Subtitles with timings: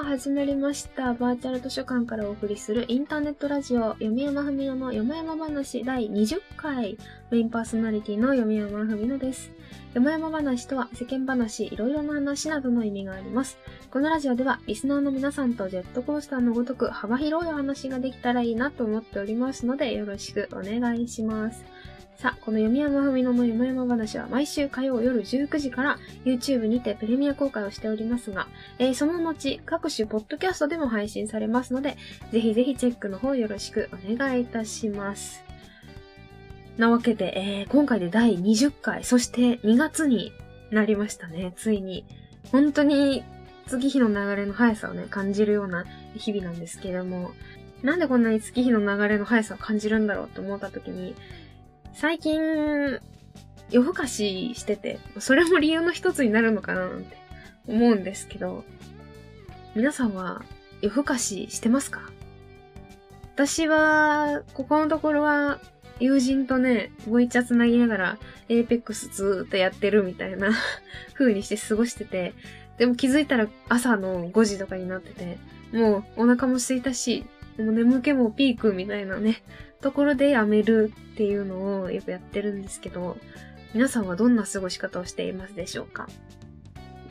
[0.00, 1.12] さあ、始まりました。
[1.12, 6.96] バーチャル図書館からお送りするインターネットラジオ、読山文乃のよもやま話第20回。
[7.30, 9.50] メインパーソナリティの読山文乃です。
[9.92, 13.58] よもやま話とは世間話、いろいろな話などの意味があります。
[13.90, 21.62] このラジオではリスナーの皆さんとジェットコースターのごとく幅広いお話ができたらいいなと思っておりますので、よろしくお願いします。
[22.20, 28.46] さあ、この読み山文乃のよもやま話は毎週火曜夜19時から YouTube にてプレミア公開をしておりますが、
[28.78, 31.96] えーその後、各種ポッドキャストでも配信されますので、
[32.30, 35.42] ぜひぜひチェックの方よろしくお願いいたします。
[36.76, 40.34] なわけで、えー今回で第20回、そして2月に
[40.70, 42.04] なりましたね、ついに。
[42.52, 43.24] 本当に
[43.66, 47.30] 月日の流れの速さをね、感じるような日々なんですけれども、
[47.82, 51.14] なんでこんなに月日の流れの速さを感じるんだろうと思った時に、
[51.94, 52.98] 最近、
[53.70, 57.16] 夜更かししてて、それも理由の一つになるのかななんて
[57.66, 58.64] 思うんですけど、
[59.74, 60.42] 皆さんは
[60.80, 62.02] 夜更かししてますか？
[63.34, 65.60] 私は、ここのところは、
[65.98, 70.50] 友人とね、ボイチャつなぎながら、エーペックスずーっとやってるみたいな
[71.14, 72.34] 風にして過ごしてて、
[72.78, 75.38] でも気づいたら朝の5時とかになってて、
[75.72, 77.24] もうお腹も空いたし、
[77.58, 79.42] もう眠気もピークみたいなね、
[79.80, 83.16] ところでやめるっていうのをよくやってるんですけど、
[83.74, 86.08] 皆さんはどんな過ごし方をしていますでしょうか？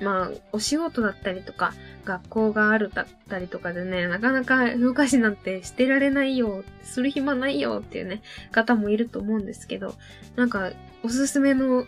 [0.02, 1.74] まあ、お仕事だったりとか、
[2.06, 9.96] 学校があるだったりとかでね、なかなか夜更かしなんてしてられないよ、する暇ないよっていうね、方もいると思うんですけど、
[10.38, 10.72] なんか、
[11.04, 11.86] おすすめの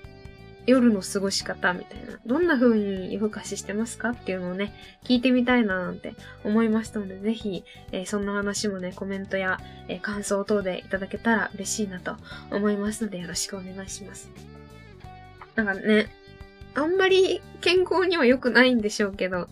[0.65, 4.73] 夜の過ごし方みたいな、どんな風に夜更かししてますかっていうのをね、
[5.03, 12.15] 聞いてみたいななんて思いましたので、ぜひ、えーそんな話もね、コメントや、えー感想等でいただけたら嬉しいなと
[12.51, 14.29] 思いますので、よろしくお願いします。
[15.55, 16.07] なんかね、
[16.75, 19.47] あんまり健康には良くないんでしょうけど、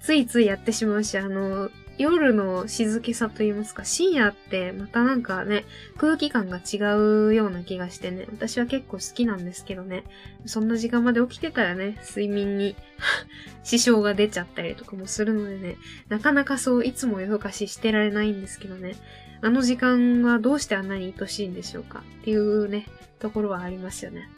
[0.00, 5.64] ついついやってしまうし、あの、夜の静けさと言いますか、深夜ってまたなんかね、
[5.98, 10.04] 空気感が違うような気がしてね、私は結構好きなんですけどね、
[10.46, 12.76] そんな時間まで起きてたらね、睡眠に
[13.62, 15.76] 支障が出ちゃったりとかもするのでね、
[16.08, 18.96] なかなかそういつも夜更かししてられないんですけどね、
[19.42, 22.86] あの時間はどうしてあんなに愛しいんでしょうかっていうね、
[23.18, 24.30] ところはありますよね。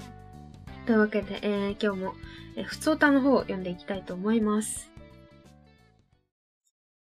[0.87, 2.15] というわけで、えー今日も、
[2.57, 4.94] えー、ふつおたの方を読んでいきたいと思います。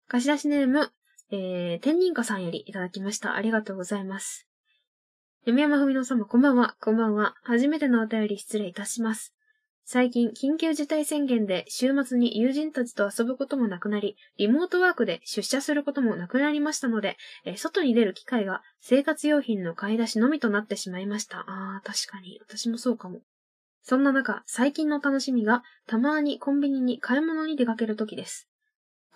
[0.08, 0.92] 貸し出しネーム、
[1.32, 3.34] えー、天人家さんよりいただきました。
[3.34, 4.46] ありがとうございます。
[5.44, 7.34] 読山文乃様、こんばんは、こんばんは。
[7.42, 9.34] 初めてのお便り失礼いたします。
[9.84, 21.44] 最近、緊急事態宣言で週末に友人たちと遊ぶこともなくなり、リモートワークで出社することもなくなりましたので、えー外に出る機会が生活用品の買い出しのみとなってしまいました。
[21.48, 22.38] あー、確かに。
[22.40, 23.22] 私もそうかも。
[23.82, 28.48] そんな中、最近の楽しみが、たまにコンビニに買い物に出かけるときです。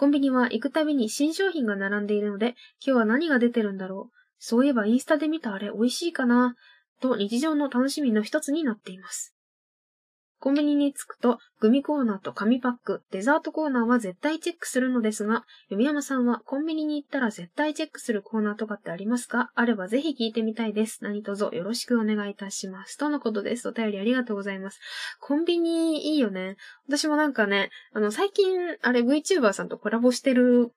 [0.00, 4.16] コンビニは行くたびに新商品が並んでいるので、今日は何が出てるんだろう。
[4.38, 6.54] そういえばインスタで見たあれ美味しいかな
[7.02, 9.34] と日常の楽しみの一つになっています。
[10.40, 19.50] コンビニに着くと、グミコーナーと紙パック、デザートコーナーは絶対チェックするのですが、読山さんはコンビニに行ったら絶対チェックするコーナーとかってありますか？
[19.54, 21.00] あればぜひ聞いてみたいです。
[21.02, 22.96] 何卒よろしくお願いいたします。
[22.96, 23.68] とのことです。
[23.68, 24.80] お便りありがとうございます。
[25.20, 26.56] コンビニいいよね。
[26.88, 30.72] 私もなんかね、あの、最近、あれ VTuber さんとコラボしてる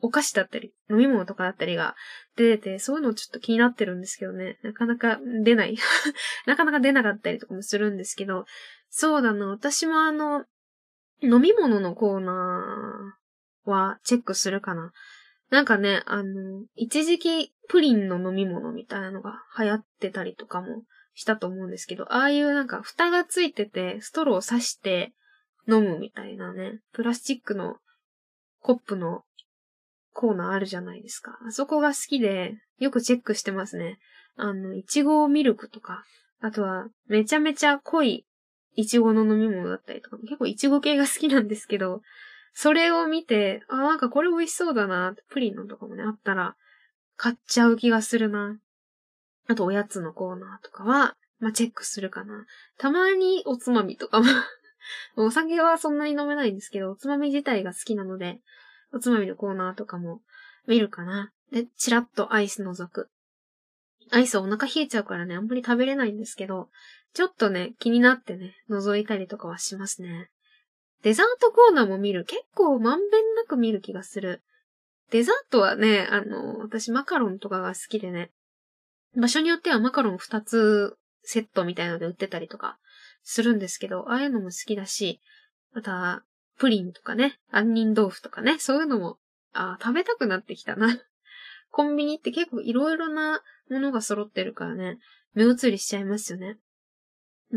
[0.00, 1.94] お菓子だったり、飲み物とかだったりが
[2.36, 4.58] 出てて、そういうのちょっと気になってるんですけどね。
[4.62, 5.76] なかなか出ない。
[6.46, 8.44] なかなか出なかったりとかもするんですけど、
[8.88, 10.44] そうだな、私もあの、
[11.22, 14.92] 飲み物のコーナーはチェックするかな。
[15.50, 20.82] なんかね、あの、一時期プリンの飲み物みたいなのが流行ってたりとかも
[21.14, 25.12] したと思うんですけど、ああいうなんか蓋がついてて、ストローを刺して
[25.68, 27.76] 飲むみたいなね、プラスチックの
[28.60, 29.22] コップの
[30.16, 31.38] コーナーあるじゃないですか。
[31.46, 33.98] あそこが好きで、よくチェックしてますね。
[34.36, 36.04] あの、いちごミルクとか、
[36.40, 38.26] あとは、めちゃめちゃ濃い
[38.76, 42.02] いちごの飲み物だったりとか、結構いちご系が好きなんですけど、
[42.54, 46.56] それを見て、あ、なんかこれ美味しそうだな、プリンのとかもね、あったら、
[47.16, 48.58] 買っちゃう気がするな。
[49.48, 52.46] あと、おやつのコーナーとかは、まあ、チェックするかな。
[52.78, 54.26] たまにおつまみとかも、
[55.16, 58.40] お酒はそんなに飲めないんですけど、おつまみ自体が好きなので、
[58.92, 60.20] おつまみのコーナーとかも
[60.66, 61.32] 見るかな。
[61.52, 63.08] で、チラッとアイス覗く。
[64.10, 66.68] アイスお腹冷えちゃうからね、あんまり食べれないんですけど、
[67.12, 70.30] ちょっとね、気になってね、覗いたりとかはしますね。
[71.02, 72.24] デザートコーナーも見る。
[72.24, 74.42] 結構まんべんなく見る気がする。
[75.10, 78.30] デザートはね、あの、私マカロンとかが好きでね、
[79.16, 82.78] 場所によってはマカロン2つセットみたいので売ってたりとか
[83.22, 85.20] するんですけど、ああいうのも好きだし、
[85.72, 86.24] また、
[86.58, 89.18] プリンとかね、杏仁豆腐とかね、そういうのも、
[89.52, 90.88] あ食べたくなってきたな。
[91.70, 94.98] コンビニって結構いろいろなものが揃ってるからね、
[95.34, 96.58] 目移りしちゃいますよね。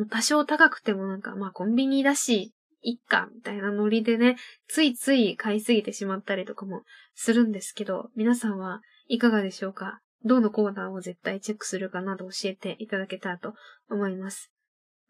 [0.09, 4.37] 多少高くてもなんか、まあコンビニだし、いっか、みたいなノリでね、
[4.67, 9.99] ついつい買いすぎてしまったりとかもするんですけど、皆さんはいかがでしょうか？
[10.25, 13.53] どのコーナーを絶対チェックするかなど教えていただけたらと
[13.89, 14.51] 思います。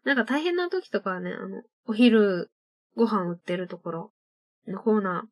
[0.04, 2.50] なんか大変な時とかはね、あの、お昼
[2.96, 4.12] ご飯売ってるところ
[4.66, 5.30] のコーナーっ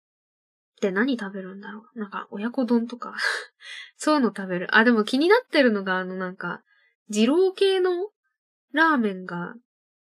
[0.81, 1.99] て何食べるんだろう？
[1.99, 3.15] なんか親子丼とか
[3.97, 4.77] そういうの食べる。
[4.77, 6.63] あ、でも気になってるのがあのなんか、
[7.09, 8.11] 二郎系の
[8.73, 9.55] ラーメンが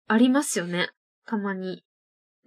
[0.07, 0.91] ありますよね。
[1.27, 1.85] たまに。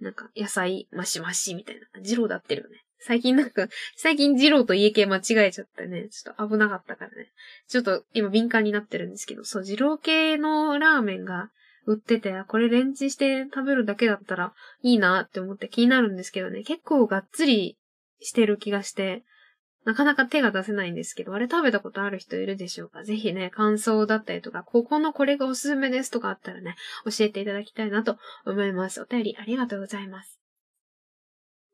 [0.00, 2.00] なんか、野菜マシマシみたいな。
[2.00, 2.84] 二郎だってるよね。
[2.98, 7.32] 最近なんか、最近二郎と家系間違えちゃってね、ちょっと危なかったからね。
[7.68, 11.50] ちょっと今敏感になってるんですけど、そう、二郎系のラーメンが
[11.86, 14.52] 売ってて、これレンチして食べるだけだったら
[14.82, 17.78] いいなって思って気になるんですけどね、結構がっつり
[18.20, 19.22] してる気がして、
[19.84, 23.04] なかなか手が出せないんですけど、あれ食べたことある人いるでしょうか？
[23.04, 26.74] ぜひね、感想だったりとか、ここのこれがおすすめですとかあったらね、
[27.04, 29.00] 教えていただきたいなと思います。
[29.00, 30.40] お便りありがとうございます。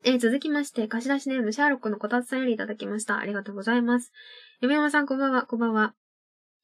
[0.03, 3.17] えー、続きまして、貸し出しネームシャーロックのこたつさんよりいただきました。
[3.17, 4.11] ありがとうございます。
[4.61, 5.95] 嫁山さんこんばんは、こんばんは。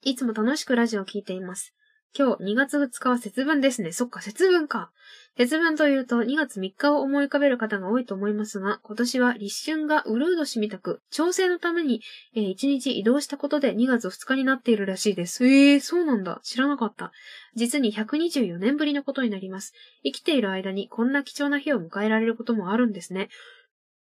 [0.02, 1.74] いつも楽しくラジオを聴いています。
[2.12, 3.92] 今日2月2日は節分ですね。
[3.92, 4.90] そっか、節分か。
[5.36, 12.02] 節分というと2月3日を思い浮かべる方が多いと思いますが、今年は立春がうるう年みたく、調整のために、
[12.34, 15.46] えー、1日移動したことで2月2日になっているらしいです。
[15.46, 16.40] ええー、そうなんだ。
[16.42, 17.12] 知らなかった。
[17.54, 19.72] 実に124年ぶりのことになります。
[20.02, 23.28] 生きている間にこんな貴重な日を迎えられることもあるんですね。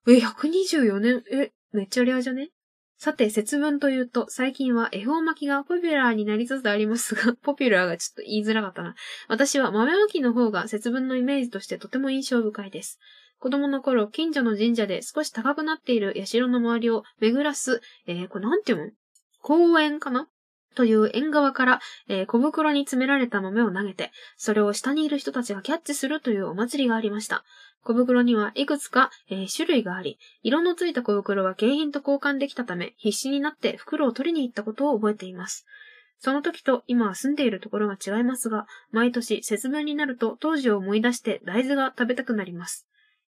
[0.08, 2.50] え、124年、え、めっちゃレアじゃね？
[2.98, 8.96] さて、節分というと、最近は恵方巻きがポピュラーになりつつありますが、 ポピュラーがちょっと言いづらかったな。
[9.28, 13.00] 私は豆巻きの方が節分のイメージとしてとても印象深いです。
[13.40, 18.92] 子供の頃、近所の神社で少し高くなっている社の周りを巡らす、えー、これなんていうの
[19.42, 20.30] 公園かな？
[20.74, 27.44] という縁側から、えー、小袋に詰められた豆を投げて、それを下にいる人たちがキャッチするというお祭りがありました。
[27.84, 35.66] 小袋にはいくつか、えー、種類があり、色のついた小袋は景品と交換できたため、必死になって袋を取りに行ったことを覚えています。
[36.20, 42.88] その時と今は住んでいるところは違いますが、毎年節分になると当時を思い出して大豆が食べたくなります。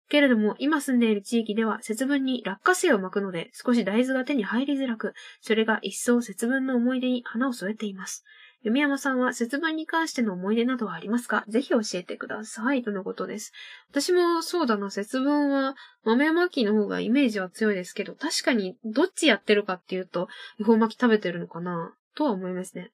[0.09, 8.25] けれども、今住んでいる地域では節分に落花生を巻くので、少し大豆が手に入りづらく、それが一層節分の思い出に花を添えています。
[8.63, 11.45] 弓山さんは節分に関しての思い出などはありますか？
[11.47, 12.83] ぜひ教えてください。
[12.83, 13.53] とのことです。
[13.91, 20.29] 私もそうだな、節分は豆巻きの方がイメージは強いですけど、確かにどっちやってるかっていうと、
[20.61, 22.91] 恵方巻き食べてるのかなとは思いますね。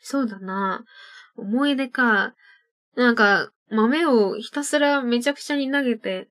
[0.00, 0.84] そうだな。
[1.36, 2.34] 思い出か。
[2.96, 6.28] なんか、豆をひたすらめちゃくちゃに投げて、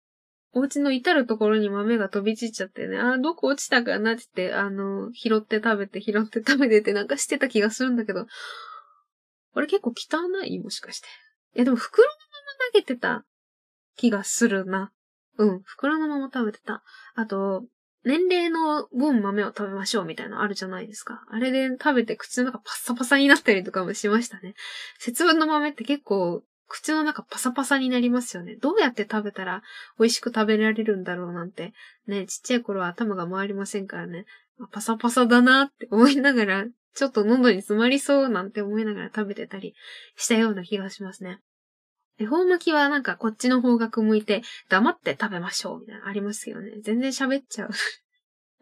[0.52, 8.26] お家の至るところに豆が飛び散っちゃってね、あ、どこ落ちたかなって、あの、拾って食べて、拾って食べてってなんかしてた気がするんだけど、
[9.54, 10.60] あれ結構汚い？
[10.60, 11.08] もしかして。
[11.56, 13.26] いやでも袋のまま投げてた
[13.96, 14.92] 気がするな。
[15.38, 16.84] うん、袋のまま食べてた。
[17.16, 17.64] あと、
[18.06, 21.24] 年齢の分豆を食べましょうみたいなのあるじゃないですか。
[21.30, 24.56] あれで食べて口の中パッサパサになったりとかもしましたね。
[25.00, 28.56] 節分の豆って結構口の中パサパサになりますよね。
[28.56, 29.64] どうやって食べたら
[29.98, 31.74] 美味しく食べられるんだろうなんて。
[32.08, 34.26] ね、ちっちゃい頃は頭が回りませんからね。
[34.72, 39.74] パサパサだなって思いながら、ちょっと喉に詰まりそうなんて思いながら食べてたり
[40.16, 41.40] したような気がしますね。
[42.20, 46.74] 恵方巻きはなんかこっちの方角向いて黙って食べましょうみたいなありますけどね。
[46.84, 47.70] 全然喋っちゃう。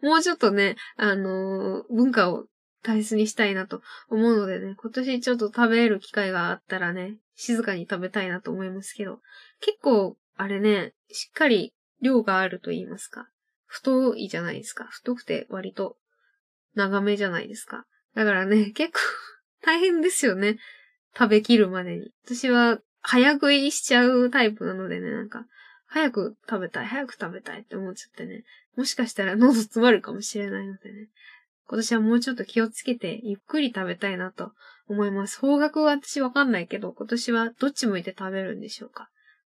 [0.06, 2.46] もうちょっとね、あのー、文化を
[2.82, 9.20] 大切にしたいなと思うのでね、今年ちょっと食べる機会があったらね、静かに食べたいなと思いますけど、
[9.60, 13.28] 結構、あれね、しっかり量があると言いますか。
[13.66, 14.84] 太いじゃないですか。
[14.84, 15.96] 太くて割と
[16.74, 17.84] 長めじゃないですか。
[18.14, 18.98] だからね、 結構
[19.62, 20.58] 大変ですよね。
[21.16, 22.12] 食べきるまでに。
[22.24, 25.46] 私は早食いしちゃうタイプなのでね、なんか、
[25.86, 28.44] 早く食べたい、早く食べたいって思っちゃってね。
[28.76, 31.08] もしかしたら喉詰まるかもしれないのでね。
[31.68, 34.52] 今年はもうちょっと気をつけて、ゆっくり食べたいなと
[34.88, 35.38] 思います。
[35.38, 39.10] 方角は私わかんないけど、今年はどっち向いて食べるんでしょうか？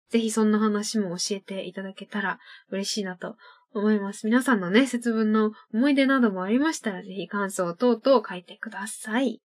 [0.09, 2.37] ぜひそんな話も教えていただけたら
[2.69, 3.37] 嬉しいなと
[3.73, 4.25] 思います。
[4.25, 9.41] 皆さんのね、節分の思い出などもありましたら、ぜひ感想等々書いてください。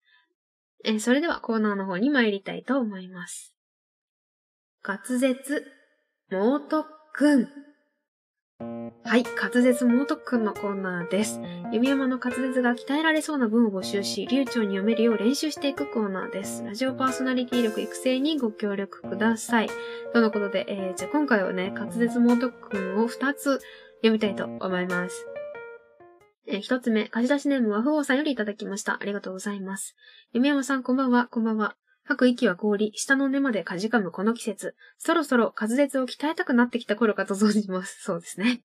[0.84, 3.54] えそれではコーナーの方に参りたいと思います。
[4.84, 5.64] 滑舌、
[6.30, 7.48] 猛特訓。
[9.06, 11.40] はい、滑舌猛特訓のコーナーです。
[11.72, 16.64] 弓山の滑舌が鍛えられそうな文を募集し、流暢に読めるよう練習していくコーナーです。
[16.64, 19.68] ラジオパーソナリティ力育成にご協力ください。
[20.12, 23.60] とのことで、えー、じゃあ今回はね、滑舌猛特訓を2つ
[23.98, 25.26] 読みたいと思います。
[26.48, 28.98] えー、1つ目、貸し出しネーム和風王さんよりいただきました。
[29.00, 29.94] ありがとうございます。
[30.32, 31.76] 弓山さんこんばんは、こんばんは。
[32.08, 34.76] 吐く息は氷、下の根までかじかむこの季節。
[34.96, 38.00] そろそろ滑舌を鍛えたくなってきた頃かと存じます。
[38.00, 38.62] そうですね。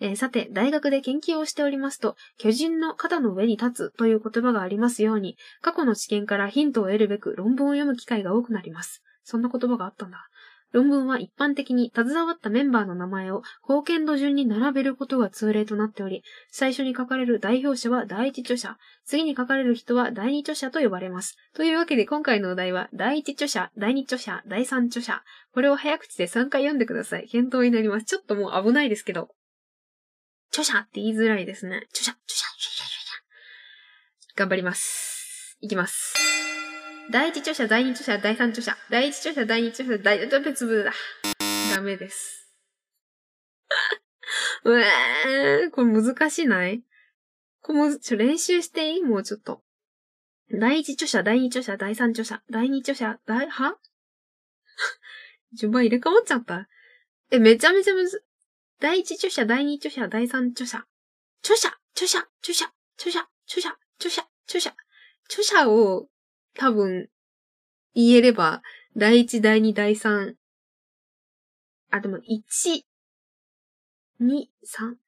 [0.00, 9.02] えー、さて、大学で研究をしておりますと、巨人の肩の上に立つという言葉がありますように、過去の知見からヒントを得るべく論文を読む機会が多くなります。
[9.24, 10.26] そんな言葉があったんだ。
[10.72, 21.36] 論文は一般的に携わったメンバーの名前を貢献度順に並べることが通例となっており、最初に書かれる代表者は第一著者、次に書かれる人は第二著者と呼ばれます。
[21.54, 25.22] というわけで今回のお題は、第一著者、第二著者、第三著者。
[25.52, 27.26] これを早口で3回読んでください。
[27.28, 28.06] 検討になります。
[28.06, 29.28] ちょっともう危ないですけど。
[30.50, 31.86] 著者って言いづらいですね。
[31.90, 33.12] 著者、著者、著者、著者。
[34.36, 35.58] 頑張ります。
[35.60, 36.29] いきます。
[37.12, 38.76] 第一著者、第二著者、第三著者。
[38.88, 40.92] 第一著者、第二著者、第、別部だ。
[41.74, 42.54] ダメです。
[44.64, 46.82] うえー、これ難しいない？
[47.62, 49.02] これも、ちょ、練習していい？
[49.02, 49.64] もうちょっと。
[50.52, 53.76] 第一著者、第二著者、第三著者、第二著者、第、は？
[55.52, 56.68] 順番入れ替わっちゃった？
[57.32, 58.24] え、めちゃめちゃむず、
[58.78, 60.86] 第一著者、第二著者、第三著者。
[61.42, 64.76] 著者、著者、著者、著者、著者、著者、著者。
[65.28, 66.08] 著者を
[66.60, 67.08] 多分
[67.94, 68.60] 言えれば、
[68.94, 70.34] 第一、第二、第三。
[71.90, 72.84] あ、でも、一、
[74.18, 74.98] 二、三。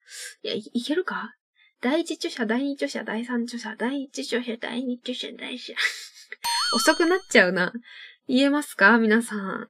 [0.43, 1.35] いや、いいけるか？
[1.83, 5.77] 第一著者、第二著者、第三著者、第一著者、第二著者、第三。
[6.75, 7.75] 遅くなっちゃうな。
[8.27, 8.97] 言えますか？
[8.97, 9.69] 皆さん。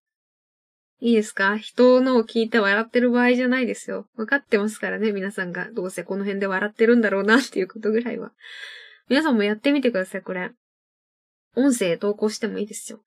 [1.01, 1.59] いいですか？
[1.59, 4.07] 人のを聞いて笑ってる場合じゃないですよ。
[4.15, 5.69] わかってますからね、皆さんが。
[5.73, 8.31] どうせこの辺で笑ってるんだろうなっていうことぐらいは。
[9.09, 10.53] 皆さんもやってみてください、これ。
[11.55, 13.03] 音声投稿してもいいですよ。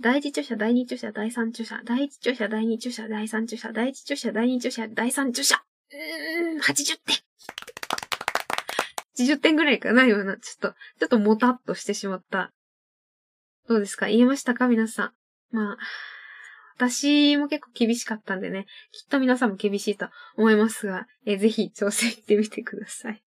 [0.00, 5.62] 第一著者、第二著者、第三著者、第一著者、第二著者、第三著者、第一著者、第二著者、第三著者。
[5.92, 7.16] うーん、80点。
[9.16, 10.36] 80点ぐらいかな、今の。
[10.36, 12.52] ちょっと、ちょっともたっとしてしまった。
[13.68, 14.08] どうですか？
[14.08, 14.66] 言えましたか？
[14.66, 15.12] 皆さ
[15.52, 15.56] ん。
[15.56, 15.78] まあ。
[16.76, 23.22] 私も結構厳しかったんでね、きっと皆さんも厳しいと思いますが、え、ぜひ挑戦してみてください。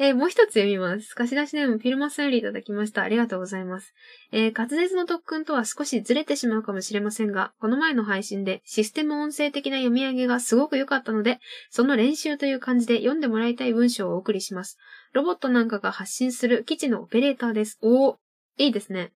[0.00, 1.14] えー、もう一つ読みます。
[1.14, 3.02] 貸し出しネームフィルマスよりいただきました。
[3.02, 3.94] ありがとうございます。
[4.30, 11.40] えー、滑舌の特訓とは少しずれてしまうかもしれませんが、この前の配信でシステム音声的な読み上げがすごく良かったので、
[11.70, 14.78] その練習という感じで読んでもらいたい文章をお送りします。
[15.14, 17.78] ロボットなんかが発信する基地のオペレーターです。
[17.82, 18.16] おー、
[18.58, 19.12] いいですね。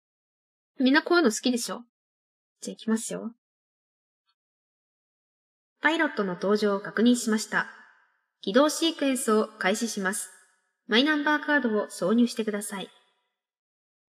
[0.78, 1.82] みんなこういうの好きでしょ？
[2.60, 3.32] じゃあ行きますよ。
[5.80, 7.66] パイロットの登場を確認しました。
[8.42, 10.30] 起動シークエンスを開始します。
[10.88, 12.88] マイナンバーカードを挿入してください。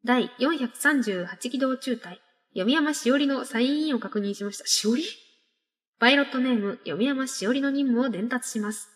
[0.05, 2.21] 第438起動中隊、
[2.53, 4.65] 読山しおりのサインインを確認しました。
[4.65, 5.03] しおり？
[5.99, 8.87] パイロットネーム、読山しおりの任務を伝達します。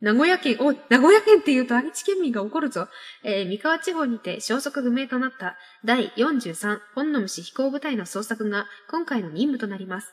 [0.00, 2.88] 名古屋県、おい、名古屋県って言うと愛知県民が怒るぞ。
[3.22, 10.12] えー、三河地方にて消息不明となった第43本の虫飛行部隊の捜索が今回の任務となります。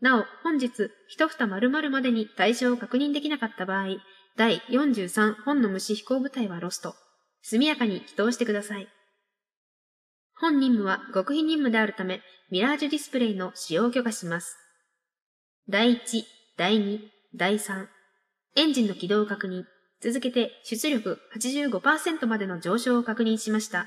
[0.00, 3.98] なお、本日、一蓋〇〇までに対象を確認できなかった場合、
[4.36, 6.94] 第43本の虫飛行部隊はロスト。
[7.40, 8.88] 速やかに起動してください。
[10.38, 14.58] 本任務は極秘任務であるため、ミラージュディスプレイの使用許可します。
[15.70, 16.24] 第1、
[16.58, 17.00] 第2、
[17.34, 17.86] 第3、
[18.56, 19.64] エンジンの起動を確認。
[20.02, 23.86] 続けて出力85%までの上昇を確認しました。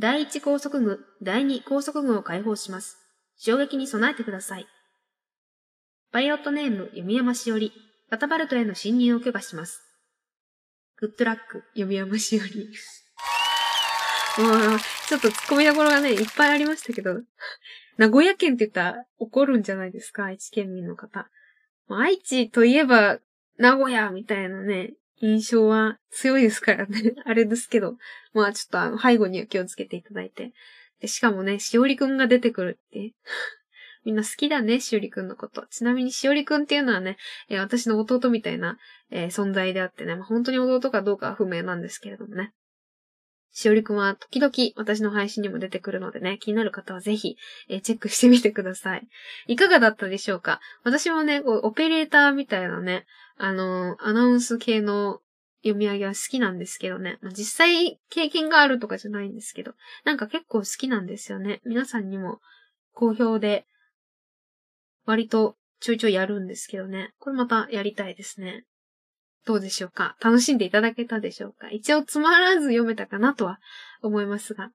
[0.00, 2.96] 第1高速具、第2高速具を解放します。
[3.36, 4.66] 衝撃に備えてください。
[6.10, 7.72] パイロットネーム、読山しおり、
[8.08, 9.82] カタパルトへの侵入を許可します。
[10.98, 12.70] グッドラック、読み山しおり。
[14.38, 17.22] もう、ちょっと突っ込みどころがね、いっぱいありましたけど、
[17.96, 21.28] 名古屋県って言ったら怒るんじゃないですか、愛知県民の方。
[21.88, 23.18] 愛知といえば、
[23.58, 27.14] 名古屋みたいなね、印象は強いですからね。
[27.24, 27.96] あれですけど。
[28.32, 30.52] まあちょっとあの、背後には気をつけていただいて。
[31.00, 33.14] で、しかもね、しおりくんが出てくるって。
[34.06, 35.66] みんな好きだね、しおりくんのこと。
[35.66, 37.16] ちなみにしおりくんっていうのはね、
[37.48, 38.78] えー、私の弟みたいな、
[39.10, 42.52] えー、存在であってね、まあ、本当に弟かどうかは不明なんですけれどもね。
[43.50, 47.36] しおりくんは時々私の配信にも出てくるのでね、気になる方はぜひ、
[47.68, 49.08] えー、チェックしてみてください。
[49.48, 50.60] いかがだったでしょうか？
[50.84, 53.06] 私もね、こうオペレーターみたいなね、
[53.38, 55.18] あのー、アナウンス系の
[55.62, 57.18] 読み上げは好きなんですけどね。
[57.22, 59.72] まあ、実際経験があるとかじゃないんですけど、
[60.04, 61.60] なんか結構好きなんですよね。
[61.64, 62.38] 皆さんにも
[62.92, 63.66] 好評で、
[65.06, 67.12] 割とちょいちょいやるんですけどね。
[67.18, 68.64] これまたやりたいですね。
[69.46, 70.16] どうでしょうか？
[70.20, 71.70] 楽しんでいただけたでしょうか？
[71.70, 73.60] 一応つまらず読めたかなとは
[74.02, 74.70] 思いますが。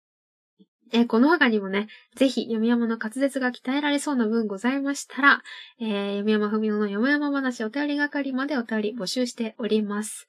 [0.93, 5.41] え、この他にもね、ぜひ、読み山の滑舌が鍛えられそうな文ございましたら、
[5.79, 10.27] えー、読み山ふみのの読み山話お便り係までお便り募集しております。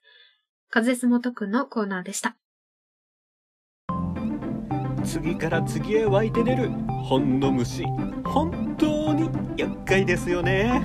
[0.72, 2.36] 滑舌元くんのコーナーでした。
[5.04, 6.70] 次から次へ湧いて出る
[7.04, 7.84] 本の虫。
[8.24, 10.82] 本当に厄介ですよね。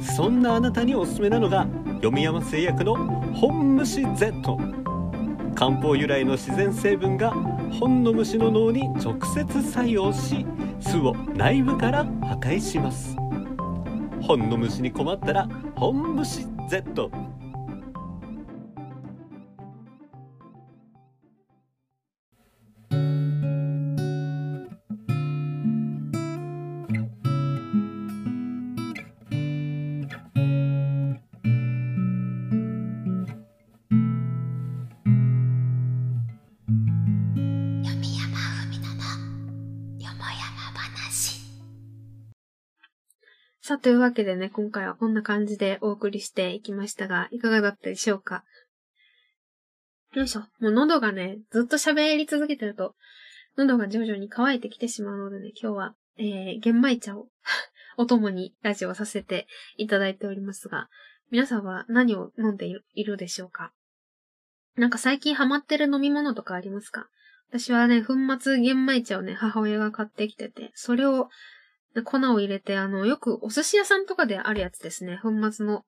[0.00, 1.66] そんなあなたにおすすめなのが
[2.02, 2.96] 読山製薬の
[3.34, 4.58] 本虫 Z
[5.54, 7.30] 漢方由来の自然成分が
[7.78, 10.46] 本の虫の脳に直接作用し
[10.80, 13.16] 巣を内部から破壊します。
[14.22, 17.10] 本の虫に困ったら本虫 Z
[43.70, 48.42] さあ、というわけでね、今回はこんな感じでお送りしていきましたが、いかがだったでしょうか？
[50.12, 50.40] よいしょ。
[50.58, 52.96] もう喉がね、ずっと喋り続けてると、
[53.56, 57.28] 喉が徐々に乾いてきてしまうのでね、今日は、えー、玄米茶を
[57.96, 59.46] お供にラジオさせて
[59.76, 60.88] いただいておりますが、
[61.30, 63.72] 皆さんは何を飲んでいるでしょうか？
[64.74, 67.06] なんか最近ハマってる飲み物とかありますか？
[67.50, 71.28] 私はね、粉末玄米茶をね、母親が買ってきてて、それを
[71.94, 75.18] で粉を入れて、あの、よくお寿司屋さんとかであるやつですね。
[75.22, 75.84] 粉末の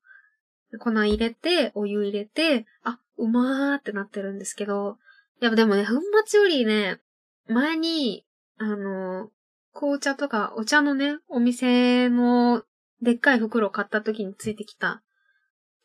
[0.79, 4.97] 粉入れて、お湯入れて、あ、うまーってなってるんですけど、
[5.39, 5.93] やでもね、粉
[6.25, 6.99] 末よりね、
[7.47, 8.25] 前に、
[8.57, 9.29] あの、
[9.73, 12.63] 紅茶とかお茶のね、お店の
[13.01, 15.01] でっかい袋を買った時についてきた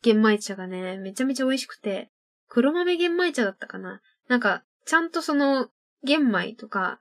[0.01, 2.09] 玄米茶がね、めちゃめちゃ美味しくて、
[2.47, 5.69] 黒豆玄米茶だったかななんか、ちゃんとその、
[6.03, 6.99] 玄米とか、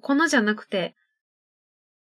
[0.00, 0.94] 粉じゃなくて、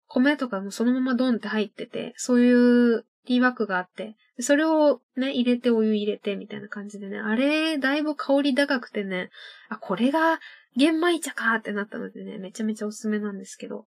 [0.09, 9.29] 米とかもそのままドンって入ってて、そういうティーバッグがあって、それをね、入れてお湯入れてみたいな感じでね、あれ、だいぶ香り高くてね、
[9.69, 10.39] あ、これが
[10.75, 13.85] 玄米茶かってなったのでね、めちゃめちゃおすすめなんですけど。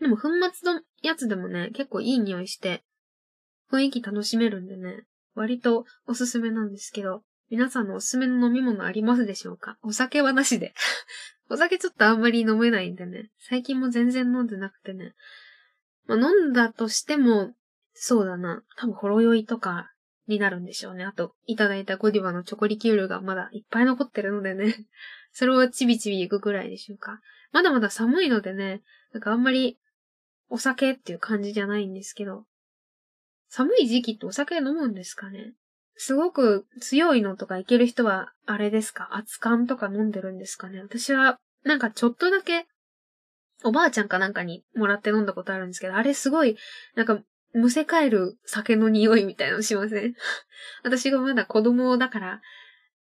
[0.00, 2.82] でも粉末のやつでもね、結構いい匂いして、
[3.72, 9.76] 雰囲気楽しめるんでね、割とおすすめなんですけど、皆さんのおすすめの飲み物ありますでしょうか？
[9.82, 10.72] お酒はなしで
[11.50, 13.28] お酒ちょっとあんまり飲めないんでね。
[13.38, 15.14] 最近も全然飲んでなくてね。
[16.06, 17.54] まあ、飲んだとしても、
[17.92, 18.62] そうだな。
[18.76, 19.90] 多分ほろ酔いとか
[20.28, 21.04] になるんでしょうね。
[21.04, 24.86] あと、いただいたゴディバのチョコリキュールがまだいっぱい残ってるのでね。
[25.32, 27.20] それをちびちび行くくらいでしょうか。
[27.50, 28.82] まだまだ寒いのでね、
[29.12, 29.80] なんかあんまり
[30.48, 32.46] お酒っていう感じじゃないんですけど。
[33.48, 35.54] 寒い時期ってお酒飲むんですかね？
[36.02, 39.10] すごく強いのとかいける人は、あれですか？
[39.12, 40.80] 熱燗とか飲んでるんですかね？
[40.80, 42.66] 私は、なんかちょっとだけ、
[43.64, 46.56] おばあちゃんかなんかにもらって飲んだことあるんですけど、あれすごい、
[46.94, 47.20] なんか、
[47.52, 50.14] むせ返る酒の匂いみたいなのしません？
[50.82, 52.40] 私がまだ子供だから、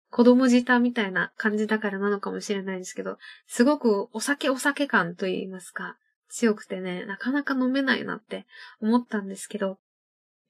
[0.09, 5.95] 子供舌みたいな感じだからなのかもしれないんですけど、すごくお酒お酒感と言いますか、
[6.27, 8.45] 強くてね、なかなか飲めないなって
[8.81, 9.79] 思ったんですけど、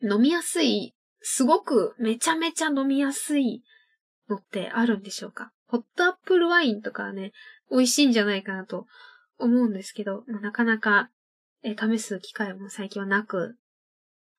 [0.01, 3.63] 飲みやすいすごくめちゃめちゃ飲みやすい
[4.29, 5.51] のってあるんでしょうか？
[5.67, 7.31] ホットアップルワインとかはね、
[7.69, 8.87] 美味しいんじゃないかなと
[9.37, 11.09] 思うんですけど、まあ、なかなか
[11.63, 13.55] え試す機会も最近はなく、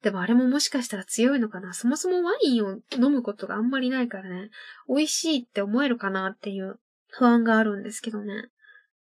[0.03, 1.73] でもあれももしかしたら強いのかな？
[1.73, 4.51] そもそもワインを飲むことがあんまりないからね、
[4.88, 8.49] 美味しいって思えるかなっていう不安があるんですけどね。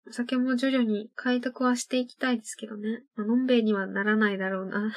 [0.08, 3.04] お酒も徐々に開拓はしていきたいですけどね。
[3.16, 4.92] まあのんべいにはならないだろうな。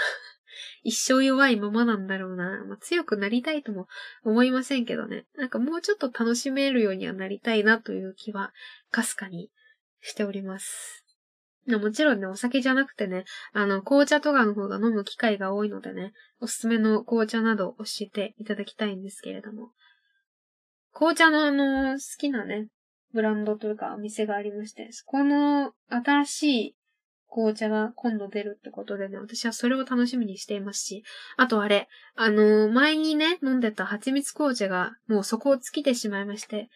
[0.83, 2.65] 一生弱いままなんだろうな。
[2.65, 3.87] まあ、強くなりたいとも
[4.25, 5.25] 思いませんけどね。
[5.37, 8.53] なんかもうちょっと楽しめるようにはなりたいなという気は、
[8.91, 9.51] かすかに
[10.01, 11.05] しております。
[11.67, 19.71] もちろんね、お酒じゃなくてね、あの、紅茶とかの方が飲む機会が多いのでね、おすすめの紅茶など教えていただきたいんですけれども。
[20.93, 22.67] 紅茶のあの、好きなね、
[23.12, 26.77] ブランドというかお店がありまして、そこの新しい
[27.33, 31.03] 紅茶が今度出るってことでね、私はそれを楽しみにしていますし、
[31.38, 36.68] あとあれ、あのー、前にね、飲んでた蜂蜜紅茶がもうそこを尽きてしまいまして、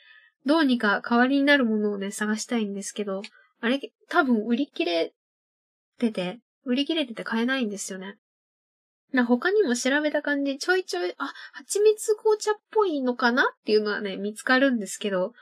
[0.47, 3.21] どうにか代わりになるものをね、探したいんですけど、
[3.61, 5.13] あれ、多分売り切れ
[5.99, 8.17] てて、売り切れてて買えないんですよね。
[9.13, 15.33] な、他にも調べた感じ、ちょいちょい、あ、蜂蜜紅茶っぽいのかなっていうのはね、見つかるんですけど、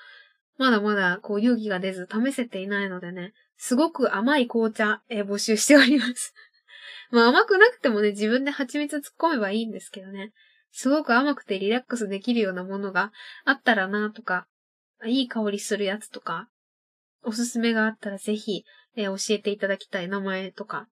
[0.59, 6.35] まだまだ、こう、勇気が出ず試せていないのでね、すごく甘い紅茶、えー、募集しております。
[7.11, 10.33] まあ甘くなくてもね、自分で蜂蜜突っ込めばいいんですけどね。
[10.73, 13.13] すごく甘くてリラックスできるようなものが
[13.45, 14.47] あったらなとか、
[15.07, 16.49] いい香りするやつとか、
[17.23, 18.65] おすすめがあったらぜひ、
[18.97, 20.89] えー、教えていただきたい名前とか、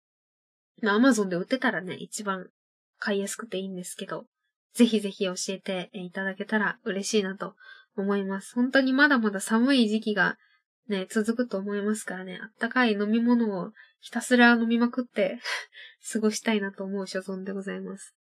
[0.81, 2.49] まあアマゾンで売ってたらね、一番
[2.97, 4.25] 買いやすくていいんですけど、
[4.73, 7.55] ぜひぜひ教えていただけたら嬉しいなと
[7.95, 8.55] 思います。
[8.55, 10.37] 本当にまだまだ寒い時期が
[10.87, 15.39] ね、続くと思いますからね、あったかい飲み物をひたすら飲みまくって
[16.11, 18.13] 過ごしたいなと思う所存でございます。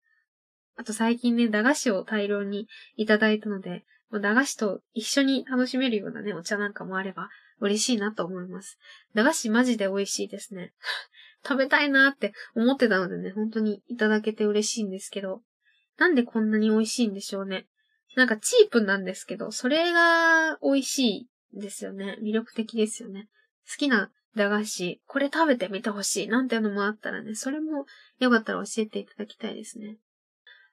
[0.76, 8.78] あと最近ね、駄菓子を大量にいただいたので、駄菓子と一緒に楽しめるようなね、お茶なんかもあれば嬉しいなと思います。
[9.14, 10.74] 駄菓子マジで美味しいですね。
[11.44, 15.42] 食べたいなって思ってたのでね、本当にいただけて嬉しいんですけど、
[15.98, 17.68] なんでこんなに美味しいんでしょうね。
[18.16, 22.18] なんかチープなんですけど、それが美味しいですよね。
[22.22, 23.28] 魅力的ですよね。
[23.70, 26.28] 好きな駄菓子、これ食べてみてほしい。
[26.28, 27.86] なんていうのもあったらね、それも
[28.20, 29.98] よかったら教えていただきたいですね。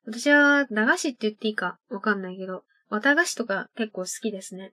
[0.06, 4.72] 私は駄菓子って言っていいかわかんないけど、綿菓子とか結構好きですね。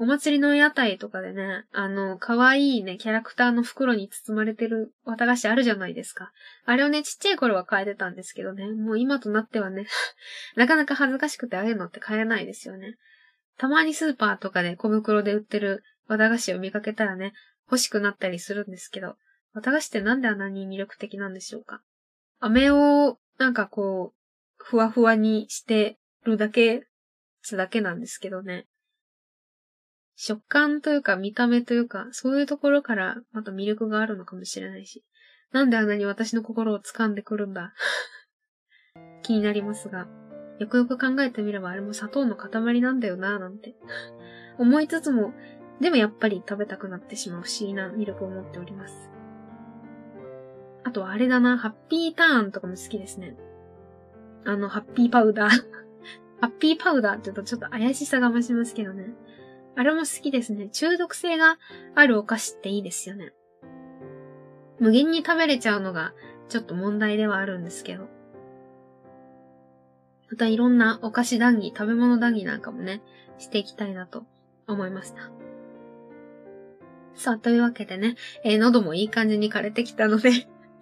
[0.00, 6.32] お祭りの屋台とかでね、あの、可愛いね、キャラクターの袋に包まれてる綿菓子あるじゃないですか。
[6.64, 9.86] あれをね、ちっちゃい頃は買えてたんですけどね、もう今となってはね、
[10.56, 12.96] なかなか恥ずかしくてああいうのって買えないですよね。
[13.60, 17.34] たまにスーパーとかで小袋で売ってる綿菓子を見かけたらね、
[17.66, 19.16] 欲しくなったりするんですけど、
[19.52, 21.82] 綿菓子ってなんであんなに魅力的なんでしょうか？
[22.38, 26.86] 飴を、なんかこう、ふわふわにしてるだけ、
[27.42, 28.66] つだけなんですけどね。
[30.16, 35.04] 食感というか見た目というか、そういうところからまた魅力があるのかもしれないし、
[35.52, 37.74] なんであんなに私の心を掴んでくるんだ？
[39.20, 40.08] 気になりますが、
[40.60, 43.74] よくよく考えてみればあれも砂糖の塊なんだよなぁなんて
[44.58, 45.32] 思いつつも、
[45.80, 49.10] でもやっぱり食べたくなってしまう不思議な魅力を持っております。
[50.84, 53.36] あとはあれだな、ハッピーターンとかも好きですね。
[54.44, 55.48] あの、ハッピーパウダー
[56.42, 59.14] ハッピーパウダーって言うとちょっと怪しさが増しますけどね。
[59.76, 60.68] あれも好きですね。
[60.68, 61.58] 中毒性が
[61.94, 63.32] あるお菓子っていいですよね。
[64.78, 66.12] 無限に食べれちゃうのが
[66.48, 68.19] ちょっと問題ではあるんですけど。
[70.30, 73.02] またいろんなお菓子談義、食べ物談義なんかもね、
[73.38, 74.24] していきたいなと
[74.66, 75.30] 思いました。
[77.14, 78.14] さあ、というわけでね、
[78.44, 80.30] えー、喉もいい感じに枯れてきたので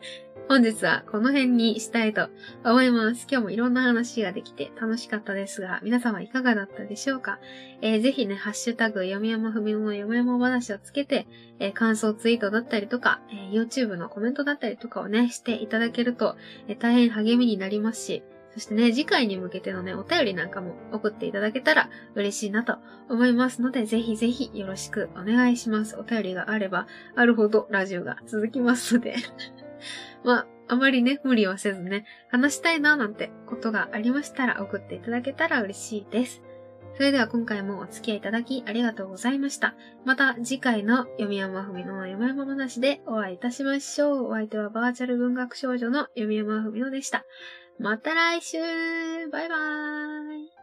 [0.49, 2.29] 本日はこの辺にしたいと
[2.65, 3.27] 思います。
[3.31, 7.39] 今日もいろんな話ができて楽しかったですが、皆様いかがだったでしょうか、
[7.83, 11.27] えー、ぜひね、ハッシュタグ、読み山ふみの読み山話をつけて、
[11.59, 18.23] えー、感想ツイートだったりとか、えー、YouTube のコメントだったりとかをね、していただけると、え大変励みになりますし、
[18.59, 25.97] そしてね、次回に向けてのね、お便りなんかも送っていただけたら嬉しいなと思いますので、ぜひぜひよろしくお願いします。
[25.97, 29.15] お便りがあれば、あるほどラジオが続きますので
[30.25, 36.43] まあ、あまりね、無理はせずね、話したいななんてことがありましたら送っていただけたら嬉しいです。
[36.97, 39.77] それでは今回もお付き合いいただきありがとうございました。
[40.05, 44.31] また次回の読山ふみの読山話でお会いいたしましょう。
[44.31, 47.25] お相手はバーチャル文学少女の読山ふみのでした。
[47.79, 48.59] また来週。
[49.31, 50.58] バイバーイ。